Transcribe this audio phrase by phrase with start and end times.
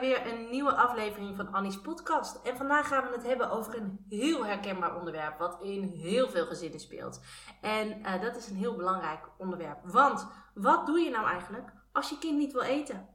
[0.00, 2.40] Weer een nieuwe aflevering van Annie's podcast.
[2.42, 6.46] En vandaag gaan we het hebben over een heel herkenbaar onderwerp wat in heel veel
[6.46, 7.20] gezinnen speelt.
[7.60, 9.78] En uh, dat is een heel belangrijk onderwerp.
[9.82, 13.08] Want wat doe je nou eigenlijk als je kind niet wil eten?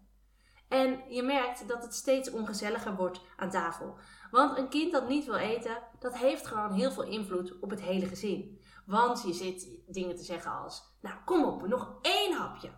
[0.67, 3.97] En je merkt dat het steeds ongezelliger wordt aan tafel.
[4.31, 7.81] Want een kind dat niet wil eten, dat heeft gewoon heel veel invloed op het
[7.81, 8.61] hele gezin.
[8.85, 12.69] Want je zit dingen te zeggen als, nou kom op, nog één hapje.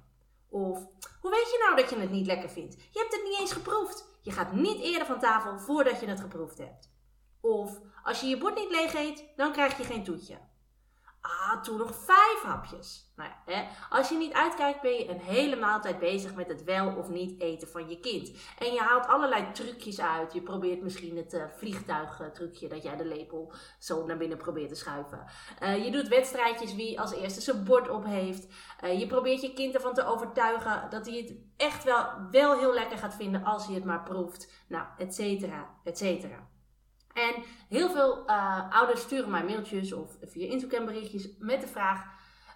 [0.55, 0.87] Of,
[1.21, 2.73] hoe weet je nou dat je het niet lekker vindt?
[2.73, 4.07] Je hebt het niet eens geproefd.
[4.21, 6.89] Je gaat niet eerder van tafel voordat je het geproefd hebt.
[7.41, 10.37] Of, als je je bord niet leeg eet, dan krijg je geen toetje.
[11.25, 13.13] Ah, toen nog vijf hapjes.
[13.15, 16.95] Nou hè, als je niet uitkijkt, ben je een hele maaltijd bezig met het wel
[16.95, 18.31] of niet eten van je kind.
[18.59, 20.33] En je haalt allerlei trucjes uit.
[20.33, 24.75] Je probeert misschien het uh, vliegtuigtrucje dat jij de lepel zo naar binnen probeert te
[24.75, 25.25] schuiven.
[25.63, 28.47] Uh, je doet wedstrijdjes wie als eerste zijn bord op heeft.
[28.83, 32.73] Uh, je probeert je kind ervan te overtuigen dat hij het echt wel, wel heel
[32.73, 34.51] lekker gaat vinden als hij het maar proeft.
[34.67, 36.47] Nou, et cetera, et cetera.
[37.15, 42.05] En heel veel uh, ouders sturen mij mailtjes of via Instagram berichtjes met de vraag: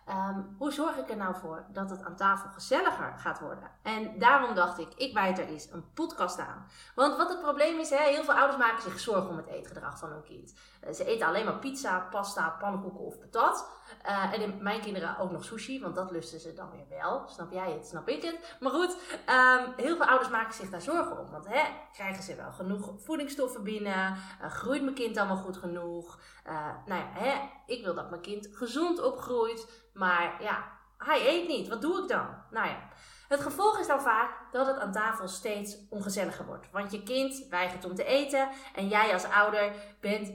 [0.10, 3.72] um, hoe zorg ik er nou voor dat het aan tafel gezelliger gaat worden?
[3.84, 6.66] En daarom dacht ik, ik wijd er eens een podcast aan.
[6.96, 10.10] Want wat het probleem is, heel veel ouders maken zich zorgen om het eetgedrag van
[10.10, 10.54] hun kind.
[10.88, 13.79] Uh, ze eten alleen maar pizza, pasta, pannenkoeken of patat.
[14.06, 17.24] Uh, en mijn kinderen ook nog sushi, want dat lusten ze dan weer wel.
[17.28, 18.56] Snap jij het, snap ik het.
[18.60, 18.92] Maar goed,
[19.30, 21.32] um, heel veel ouders maken zich daar zorgen om.
[21.32, 21.62] Want hè,
[21.94, 24.18] krijgen ze wel genoeg voedingsstoffen binnen?
[24.42, 26.20] Uh, groeit mijn kind wel goed genoeg?
[26.48, 29.90] Uh, nou ja, hè, ik wil dat mijn kind gezond opgroeit.
[29.94, 30.64] Maar ja,
[30.98, 31.68] hij eet niet.
[31.68, 32.28] Wat doe ik dan?
[32.52, 32.90] Nou ja.
[33.28, 36.72] Het gevolg is dan vaak dat het aan tafel steeds ongezelliger wordt.
[36.72, 40.34] Want je kind weigert om te eten en jij als ouder bent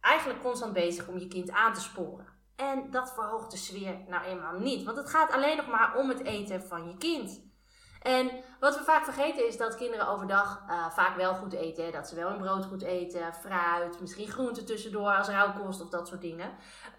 [0.00, 2.26] eigenlijk constant bezig om je kind aan te sporen.
[2.56, 4.84] En dat verhoogt de sfeer nou eenmaal niet.
[4.84, 7.42] Want het gaat alleen nog maar om het eten van je kind.
[8.00, 11.92] En wat we vaak vergeten is dat kinderen overdag uh, vaak wel goed eten.
[11.92, 16.08] Dat ze wel een brood goed eten, fruit, misschien groenten tussendoor als rauwkost of dat
[16.08, 16.50] soort dingen.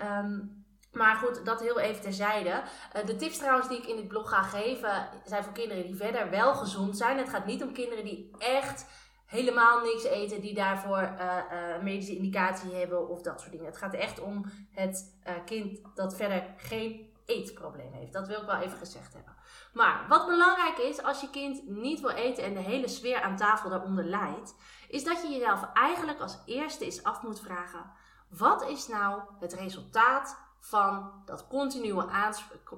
[0.01, 2.49] Um, maar goed, dat heel even terzijde.
[2.95, 5.95] Uh, de tips trouwens die ik in dit blog ga geven zijn voor kinderen die
[5.95, 7.17] verder wel gezond zijn.
[7.17, 8.85] Het gaat niet om kinderen die echt
[9.35, 13.65] helemaal niks eten, die daarvoor uh, uh, medische indicatie hebben of dat soort dingen.
[13.65, 18.13] Het gaat echt om het uh, kind dat verder geen eetprobleem heeft.
[18.13, 19.35] Dat wil ik wel even gezegd hebben.
[19.73, 23.35] Maar wat belangrijk is als je kind niet wil eten en de hele sfeer aan
[23.35, 24.55] tafel daaronder leidt,
[24.87, 27.91] is dat je jezelf eigenlijk als eerste eens af moet vragen:
[28.29, 32.05] wat is nou het resultaat van dat continue,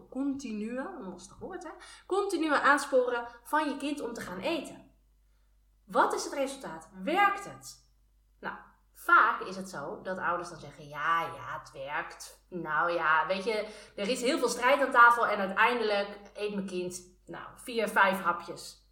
[0.09, 1.69] continue, een hè,
[2.05, 4.91] continue aansporen van je kind om te gaan eten.
[5.87, 6.89] Wat is het resultaat?
[7.03, 7.85] Werkt het?
[8.39, 8.55] Nou,
[8.93, 12.45] vaak is het zo dat ouders dan zeggen: ja, ja, het werkt.
[12.49, 16.67] Nou ja, weet je, er is heel veel strijd aan tafel en uiteindelijk eet mijn
[16.67, 18.85] kind, nou, vier, vijf hapjes.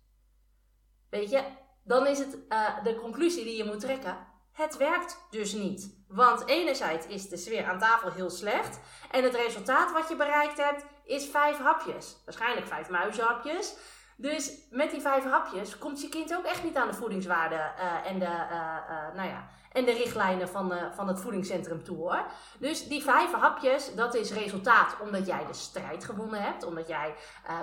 [1.09, 1.43] Weet je,
[1.83, 6.03] dan is het uh, de conclusie die je moet trekken: het werkt dus niet.
[6.07, 8.79] Want enerzijds is de sfeer aan tafel heel slecht
[9.11, 12.17] en het resultaat wat je bereikt hebt is vijf hapjes.
[12.25, 13.75] Waarschijnlijk vijf muizenhapjes.
[14.17, 18.11] Dus met die vijf hapjes komt je kind ook echt niet aan de voedingswaarde uh,
[18.11, 22.25] en, de, uh, uh, nou ja, en de richtlijnen van, van het voedingscentrum toe hoor.
[22.59, 26.63] Dus die vijf hapjes, dat is resultaat omdat jij de strijd gewonnen hebt.
[26.63, 27.15] Omdat jij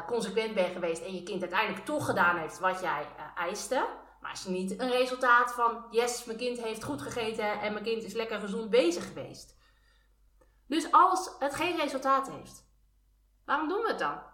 [0.06, 3.86] consequent bent geweest en je kind uiteindelijk toch gedaan heeft wat jij eiste.
[4.20, 8.02] Maar is niet een resultaat van yes, mijn kind heeft goed gegeten en mijn kind
[8.02, 9.56] is lekker gezond bezig geweest.
[10.66, 12.64] Dus als het geen resultaat heeft,
[13.44, 14.31] waarom doen we het dan?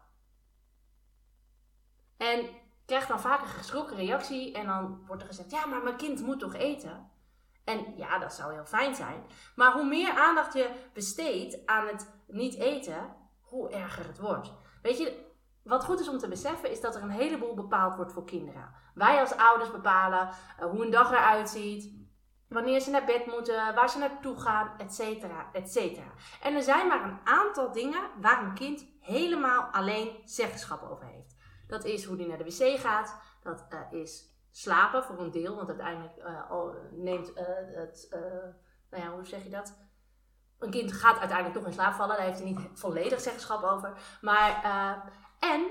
[2.18, 5.82] En ik krijg dan vaak een geschrokken reactie en dan wordt er gezegd: ja, maar
[5.82, 7.10] mijn kind moet toch eten?
[7.64, 9.26] En ja, dat zou heel fijn zijn.
[9.56, 14.52] Maar hoe meer aandacht je besteedt aan het niet eten, hoe erger het wordt.
[14.82, 15.26] Weet je,
[15.62, 18.74] wat goed is om te beseffen is dat er een heleboel bepaald wordt voor kinderen.
[18.94, 21.96] Wij als ouders bepalen uh, hoe een dag eruit ziet,
[22.48, 26.12] wanneer ze naar bed moeten, waar ze naartoe gaan, et cetera, et cetera.
[26.42, 31.36] En er zijn maar een aantal dingen waar een kind helemaal alleen zeggenschap over heeft.
[31.68, 33.20] Dat is hoe die naar de wc gaat.
[33.42, 35.56] Dat uh, is slapen voor een deel.
[35.56, 37.44] Want uiteindelijk uh, neemt uh,
[37.74, 38.08] het,
[38.90, 39.86] nou ja, hoe zeg je dat?
[40.58, 42.16] een kind gaat uiteindelijk toch in slaap vallen.
[42.16, 43.92] Daar heeft hij niet volledig zeggenschap over.
[44.20, 44.62] Maar,
[45.38, 45.66] en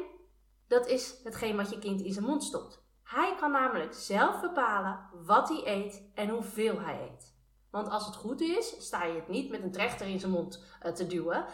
[0.68, 2.86] dat is hetgeen wat je kind in zijn mond stopt.
[3.04, 7.36] Hij kan namelijk zelf bepalen wat hij eet en hoeveel hij eet.
[7.72, 10.66] Want als het goed is, sta je het niet met een trechter in zijn mond
[10.94, 11.46] te duwen.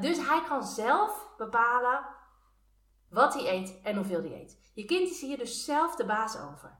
[0.00, 2.06] Dus hij kan zelf bepalen
[3.10, 4.58] wat hij eet en hoeveel hij eet.
[4.74, 6.78] Je kind is hier dus zelf de baas over.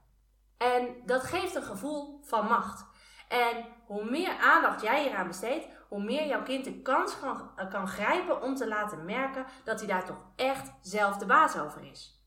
[0.57, 2.85] En dat geeft een gevoel van macht.
[3.27, 7.69] En hoe meer aandacht jij eraan besteedt, hoe meer jouw kind de kans kan, eh,
[7.69, 11.83] kan grijpen om te laten merken dat hij daar toch echt zelf de baas over
[11.83, 12.25] is.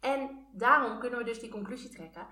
[0.00, 2.26] En daarom kunnen we dus die conclusie trekken.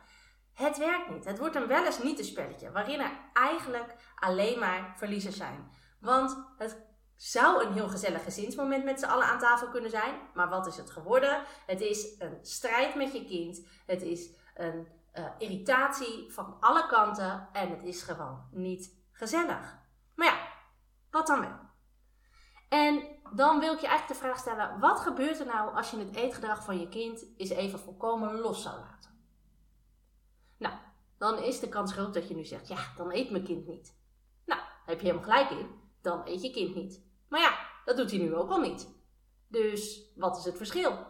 [0.52, 1.24] Het werkt niet.
[1.24, 5.70] Het wordt een wel eens niet een spelletje, waarin er eigenlijk alleen maar verliezers zijn.
[6.00, 10.14] Want het zou een heel gezellig gezinsmoment met z'n allen aan tafel kunnen zijn.
[10.34, 11.42] Maar wat is het geworden?
[11.66, 13.66] Het is een strijd met je kind.
[13.86, 17.48] Het is een uh, irritatie van alle kanten.
[17.52, 19.78] En het is gewoon niet gezellig.
[20.14, 20.48] Maar ja,
[21.10, 21.58] wat dan wel?
[22.68, 23.02] En
[23.34, 26.16] dan wil ik je eigenlijk de vraag stellen: wat gebeurt er nou als je het
[26.16, 29.10] eetgedrag van je kind eens even volkomen los zou laten?
[30.58, 30.74] Nou,
[31.18, 33.96] dan is de kans groot dat je nu zegt: ja, dan eet mijn kind niet.
[34.44, 37.02] Nou, heb je helemaal gelijk in, dan eet je kind niet.
[37.28, 38.88] Maar ja, dat doet hij nu ook al niet.
[39.48, 41.06] Dus wat is het verschil?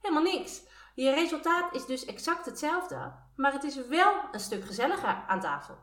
[0.00, 0.62] Helemaal niks.
[0.94, 5.76] Je resultaat is dus exact hetzelfde, maar het is wel een stuk gezelliger aan tafel.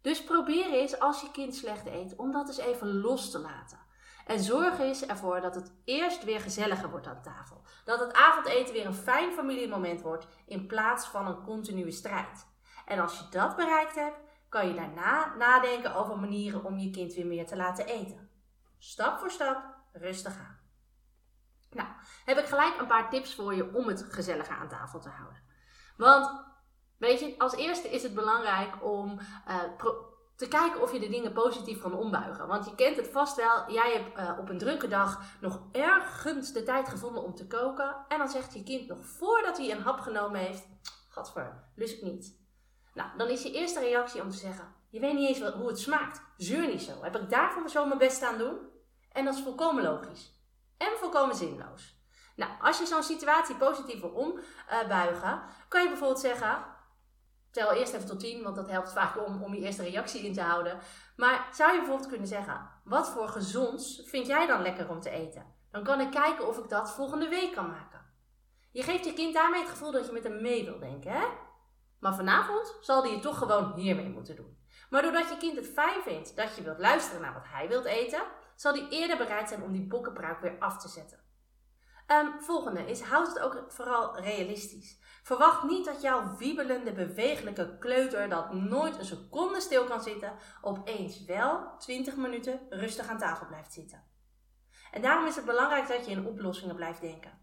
[0.00, 3.86] Dus probeer eens als je kind slecht eet om dat eens even los te laten.
[4.26, 7.62] En zorg eens ervoor dat het eerst weer gezelliger wordt aan tafel.
[7.84, 12.46] Dat het avondeten weer een fijn familiemoment wordt in plaats van een continue strijd.
[12.86, 17.14] En als je dat bereikt hebt, kan je daarna nadenken over manieren om je kind
[17.14, 18.30] weer meer te laten eten.
[18.78, 19.62] Stap voor stap,
[19.92, 20.58] rustig aan.
[21.70, 21.88] Nou,
[22.24, 25.42] heb ik gelijk een paar tips voor je om het gezelliger aan tafel te houden.
[25.96, 26.44] Want,
[26.96, 29.62] weet je, als eerste is het belangrijk om uh,
[30.36, 32.46] te kijken of je de dingen positief kan ombuigen.
[32.46, 36.52] Want je kent het vast wel, jij hebt uh, op een drukke dag nog ergens
[36.52, 37.96] de tijd gevonden om te koken.
[38.08, 40.68] En dan zegt je kind nog voordat hij een hap genomen heeft,
[41.08, 42.37] gadver, lust ik niet.
[42.98, 45.68] Nou, dan is je eerste reactie om te zeggen, je weet niet eens wat, hoe
[45.68, 46.20] het smaakt.
[46.36, 47.02] Zeur niet zo.
[47.02, 48.58] Heb ik daarvoor zo mijn best aan doen?
[49.12, 50.32] En dat is volkomen logisch.
[50.76, 51.96] En volkomen zinloos.
[52.36, 56.76] Nou, als je zo'n situatie positief wil ombuigen, kan je bijvoorbeeld zeggen,
[57.50, 60.32] Tel eerst even tot 10, want dat helpt vaak om, om je eerste reactie in
[60.32, 60.78] te houden.
[61.16, 65.10] Maar zou je bijvoorbeeld kunnen zeggen: Wat voor gezonds vind jij dan lekker om te
[65.10, 65.54] eten?
[65.70, 68.00] Dan kan ik kijken of ik dat volgende week kan maken.
[68.70, 71.26] Je geeft je kind daarmee het gevoel dat je met hem mee wil denken, hè?
[72.00, 74.58] Maar vanavond zal hij het toch gewoon hiermee moeten doen.
[74.90, 77.84] Maar doordat je kind het fijn vindt dat je wilt luisteren naar wat hij wilt
[77.84, 78.22] eten,
[78.56, 81.26] zal hij eerder bereid zijn om die bokkenpruik weer af te zetten.
[82.06, 84.98] Um, volgende is, houd het ook vooral realistisch.
[85.22, 91.24] Verwacht niet dat jouw wiebelende, bewegelijke kleuter dat nooit een seconde stil kan zitten, opeens
[91.24, 94.04] wel 20 minuten rustig aan tafel blijft zitten.
[94.90, 97.37] En daarom is het belangrijk dat je in oplossingen blijft denken.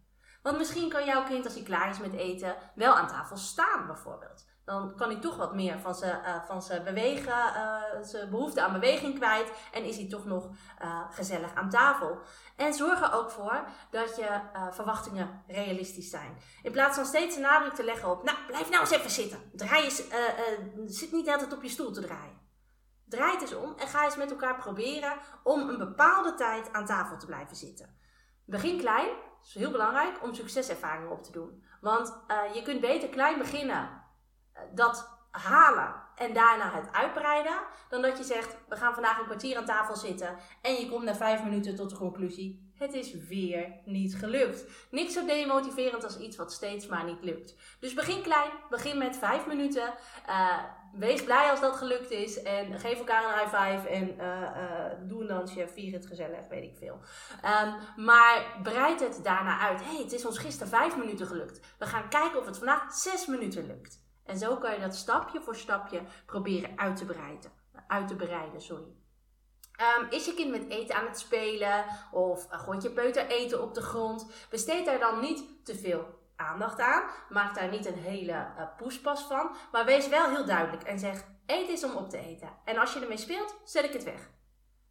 [0.45, 3.85] Want misschien kan jouw kind als hij klaar is met eten wel aan tafel staan
[3.87, 8.29] bijvoorbeeld dan kan hij toch wat meer van zijn, uh, van zijn bewegen, uh, zijn
[8.29, 9.51] behoefte aan beweging kwijt.
[9.71, 10.49] En is hij toch nog
[10.81, 12.19] uh, gezellig aan tafel.
[12.55, 14.39] En zorg er ook voor dat je
[14.71, 16.37] verwachtingen realistisch zijn.
[16.63, 19.39] In plaats van steeds een nadruk te leggen op, nou blijf nou eens even zitten.
[19.53, 20.03] Draai eens,
[20.85, 22.39] zit niet altijd op je stoel te draaien.
[23.05, 26.85] Draai het eens om en ga eens met elkaar proberen om een bepaalde tijd aan
[26.85, 27.99] tafel te blijven zitten.
[28.45, 29.09] Begin klein,
[29.47, 31.63] is heel belangrijk om succeservaringen op te doen.
[31.81, 32.17] Want
[32.53, 34.03] je kunt beter klein beginnen
[34.73, 37.57] dat halen en daarna het uitbreiden,
[37.89, 41.03] dan dat je zegt: we gaan vandaag een kwartier aan tafel zitten en je komt
[41.03, 44.65] na vijf minuten tot de conclusie: het is weer niet gelukt.
[44.91, 47.55] Niks zo demotiverend als iets wat steeds maar niet lukt.
[47.79, 49.93] Dus begin klein, begin met vijf minuten.
[50.29, 50.63] Uh,
[50.97, 55.07] wees blij als dat gelukt is en geef elkaar een high five en uh, uh,
[55.07, 56.99] doe een dansje, vier het gezellig, weet ik veel.
[57.63, 59.83] Um, maar breid het daarna uit.
[59.83, 61.59] hey, het is ons gisteren vijf minuten gelukt.
[61.79, 64.03] We gaan kijken of het vandaag zes minuten lukt.
[64.25, 67.51] En zo kan je dat stapje voor stapje proberen uit te bereiden.
[67.87, 68.93] Uit te bereiden sorry.
[69.99, 73.73] Um, is je kind met eten aan het spelen of gooit je peuter eten op
[73.73, 74.27] de grond?
[74.49, 77.09] Besteed daar dan niet te veel aandacht aan.
[77.29, 79.55] Maak daar niet een hele uh, poespas van.
[79.71, 82.57] Maar wees wel heel duidelijk en zeg: eten is om op te eten.
[82.65, 84.29] En als je ermee speelt, zet ik het weg.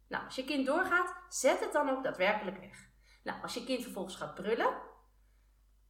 [0.07, 2.89] Nou, als je kind doorgaat, zet het dan ook daadwerkelijk weg.
[3.23, 4.73] Nou, als je kind vervolgens gaat brullen,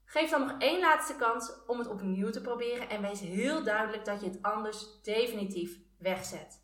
[0.05, 4.05] Geef dan nog één laatste kans om het opnieuw te proberen en wees heel duidelijk
[4.05, 6.63] dat je het anders definitief wegzet.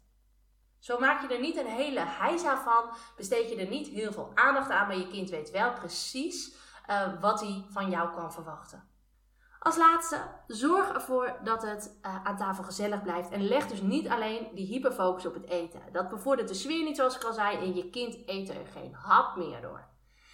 [0.79, 4.31] Zo maak je er niet een hele heisa van, besteed je er niet heel veel
[4.33, 6.55] aandacht aan, maar je kind weet wel precies
[6.89, 8.89] uh, wat hij van jou kan verwachten.
[9.63, 13.29] Als laatste, zorg ervoor dat het uh, aan tafel gezellig blijft.
[13.29, 15.81] En leg dus niet alleen die hyperfocus op het eten.
[15.91, 17.57] Dat bevordert de sfeer niet zoals ik al zei.
[17.57, 19.89] En je kind eet er geen hap meer door.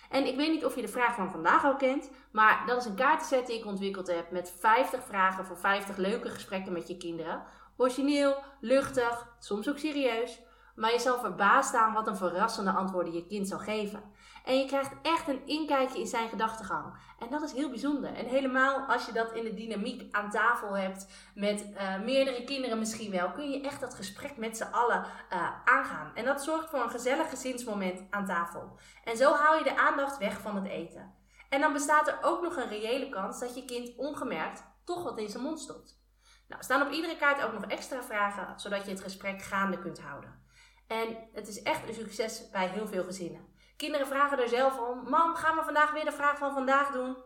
[0.10, 2.12] En ik weet niet of je de vraag van vandaag al kent.
[2.32, 4.32] Maar dat is een kaartenset die ik ontwikkeld heb.
[4.32, 7.44] Met 50 vragen voor 50 leuke gesprekken met je kinderen.
[7.77, 10.42] Origineel, luchtig, soms ook serieus.
[10.75, 14.04] Maar je zal verbaasd staan wat een verrassende antwoorden je kind zal geven.
[14.48, 16.94] En je krijgt echt een inkijkje in zijn gedachtegang.
[17.20, 18.13] En dat is heel bijzonder.
[18.13, 22.80] En helemaal als je dat in de dynamiek aan tafel hebt met uh, meerdere kinderen
[22.80, 26.12] misschien wel, kun je echt dat gesprek met z'n allen uh, aangaan.
[26.16, 28.80] En dat zorgt voor een gezellig gezinsmoment aan tafel.
[29.04, 31.13] En zo haal je de aandacht weg van het eten.
[31.50, 35.20] En dan bestaat er ook nog een reële kans dat je kind ongemerkt toch wat
[35.20, 36.01] in zijn mond stopt.
[36.48, 40.00] Nou, staan op iedere kaart ook nog extra vragen, zodat je het gesprek gaande kunt
[40.00, 40.46] houden.
[40.88, 43.56] En het is echt een succes bij heel veel gezinnen.
[43.77, 47.17] Kinderen vragen er zelf om: Mam, gaan we vandaag weer de vraag van vandaag doen?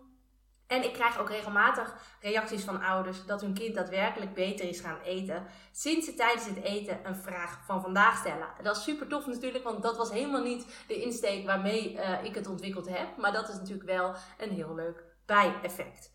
[0.68, 5.00] En ik krijg ook regelmatig reacties van ouders dat hun kind daadwerkelijk beter is gaan
[5.00, 5.46] eten.
[5.72, 8.48] Sinds ze tijdens het eten een vraag van vandaag stellen.
[8.64, 12.36] Dat is super tof natuurlijk, want dat was helemaal niet de insteek waarmee uh, ik
[12.36, 13.18] het ontwikkeld heb.
[13.18, 16.12] Maar dat is natuurlijk wel een heel leuk bijeffect.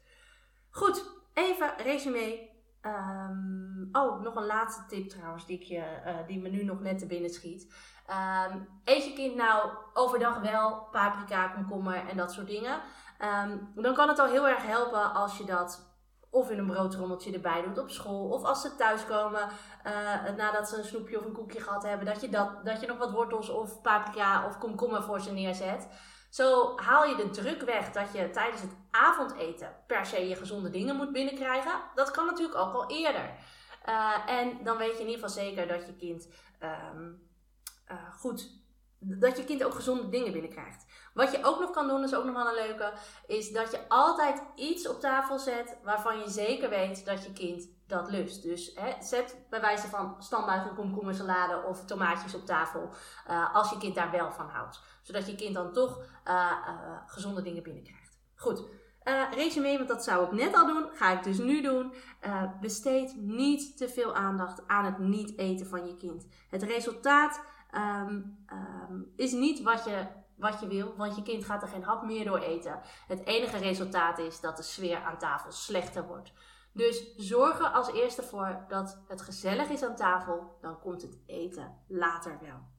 [0.71, 2.55] Goed, even resume.
[2.83, 6.81] Um, oh, nog een laatste tip trouwens, die, ik je, uh, die me nu nog
[6.81, 7.75] net te binnen schiet.
[8.11, 12.81] Um, eet je kind nou overdag wel paprika, komkommer en dat soort dingen?
[13.45, 15.95] Um, dan kan het al heel erg helpen als je dat
[16.31, 18.29] of in een broodrommeltje erbij doet op school.
[18.29, 19.49] Of als ze thuiskomen
[19.87, 22.07] uh, nadat ze een snoepje of een koekje gehad hebben.
[22.07, 25.89] Dat je, dat, dat je nog wat wortels of paprika of komkommer voor ze neerzet.
[26.31, 30.71] Zo haal je de druk weg dat je tijdens het avondeten per se je gezonde
[30.71, 31.73] dingen moet binnenkrijgen.
[31.95, 33.31] Dat kan natuurlijk ook al eerder.
[33.89, 36.29] Uh, en dan weet je in ieder geval zeker dat je kind
[36.93, 37.29] um,
[37.91, 38.65] uh, goed,
[38.99, 40.87] dat je kind ook gezonde dingen binnenkrijgt.
[41.15, 42.93] Wat je ook nog kan doen, is ook nog wel een leuke,
[43.27, 47.69] is dat je altijd iets op tafel zet waarvan je zeker weet dat je kind
[47.87, 48.43] dat lust.
[48.43, 52.89] Dus hè, zet bij wijze van standaard een komkommersalade of tomaatjes op tafel,
[53.31, 54.81] uh, als je kind daar wel van houdt.
[55.03, 56.53] Zodat je kind dan toch uh,
[57.07, 58.19] gezonde dingen binnenkrijgt.
[58.37, 58.65] Goed.
[59.31, 61.95] Resume, want dat zou ik net al doen, ga ik dus nu doen.
[62.61, 66.27] Besteed niet te veel aandacht aan het niet eten van je kind.
[66.51, 67.41] Het resultaat
[67.77, 70.07] um, um, is niet wat je,
[70.37, 72.81] wat je wil, want je kind gaat er geen hap meer door eten.
[73.07, 76.33] Het enige resultaat is dat de sfeer aan tafel slechter wordt.
[76.73, 81.19] Dus zorg er als eerste voor dat het gezellig is aan tafel, dan komt het
[81.27, 82.75] eten later wel.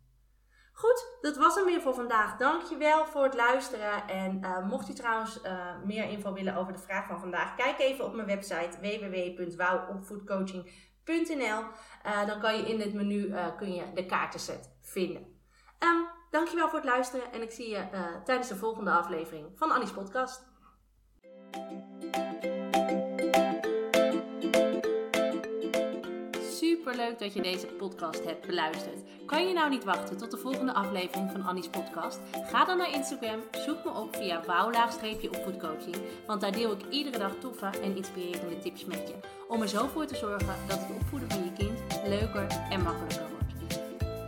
[0.73, 2.37] Goed, dat was hem weer voor vandaag.
[2.37, 4.07] Dankjewel voor het luisteren.
[4.07, 7.79] En uh, mocht u trouwens uh, meer info willen over de vraag van vandaag, kijk
[7.79, 10.71] even op mijn website www.wouwopvoedcoaching.nl.
[12.05, 15.41] Uh, dan kan je in het menu kun je de kaartenset vinden.
[15.79, 17.87] Um, dankjewel voor het luisteren en ik zie je
[18.23, 20.45] tijdens de volgende aflevering van Annie's podcast.
[26.95, 29.03] Leuk dat je deze podcast hebt beluisterd.
[29.25, 32.19] Kan je nou niet wachten tot de volgende aflevering van Annie's podcast?
[32.31, 35.29] Ga dan naar Instagram, zoek me op via wouwlaagstreepje
[36.25, 39.13] want daar deel ik iedere dag toffe en inspirerende tips met je.
[39.47, 43.29] Om er zo voor te zorgen dat het opvoeden van je kind leuker en makkelijker
[43.29, 43.37] wordt.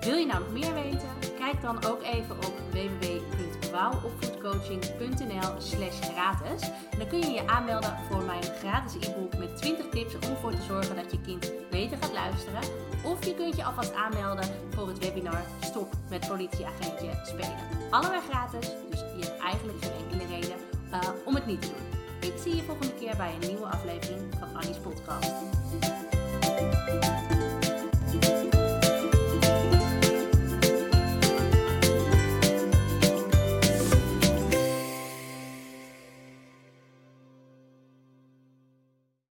[0.05, 1.09] Wil je nou nog meer weten?
[1.37, 6.61] Kijk dan ook even op www.wouwopvoedcoaching.nl slash gratis.
[6.91, 10.51] En dan kun je je aanmelden voor mijn gratis e-book met 20 tips om ervoor
[10.51, 12.61] te zorgen dat je kind beter gaat luisteren.
[13.03, 17.55] Of je kunt je alvast aanmelden voor het webinar Stop met politieagentje spelen.
[17.89, 20.57] Allebei gratis, dus je hebt eigenlijk geen enkele reden
[20.91, 22.29] uh, om het niet te doen.
[22.29, 25.33] Ik zie je volgende keer bij een nieuwe aflevering van Annie's podcast.